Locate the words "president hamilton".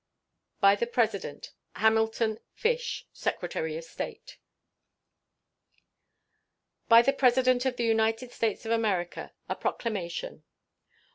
0.87-2.39